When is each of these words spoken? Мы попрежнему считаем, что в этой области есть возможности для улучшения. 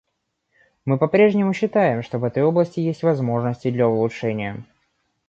Мы 0.83 0.97
попрежнему 0.97 1.53
считаем, 1.53 2.01
что 2.01 2.17
в 2.17 2.23
этой 2.23 2.41
области 2.41 2.79
есть 2.79 3.03
возможности 3.03 3.69
для 3.69 3.87
улучшения. 3.87 4.65